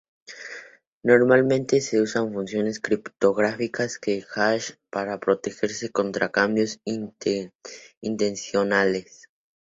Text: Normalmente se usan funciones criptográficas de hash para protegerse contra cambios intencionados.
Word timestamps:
Normalmente 1.03 1.79
se 1.79 2.01
usan 2.01 2.33
funciones 2.33 2.79
criptográficas 2.79 3.99
de 4.03 4.25
hash 4.33 4.71
para 4.89 5.19
protegerse 5.19 5.91
contra 5.91 6.31
cambios 6.31 6.79
intencionados. 8.01 9.27